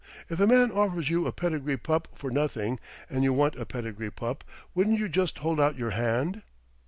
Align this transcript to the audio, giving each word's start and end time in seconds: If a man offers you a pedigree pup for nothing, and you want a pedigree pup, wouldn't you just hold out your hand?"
If 0.31 0.39
a 0.39 0.47
man 0.47 0.71
offers 0.71 1.11
you 1.11 1.27
a 1.27 1.31
pedigree 1.31 1.77
pup 1.77 2.07
for 2.15 2.31
nothing, 2.31 2.79
and 3.07 3.23
you 3.23 3.33
want 3.33 3.53
a 3.57 3.67
pedigree 3.67 4.09
pup, 4.09 4.43
wouldn't 4.73 4.97
you 4.97 5.07
just 5.07 5.37
hold 5.37 5.61
out 5.61 5.77
your 5.77 5.91
hand?" 5.91 6.41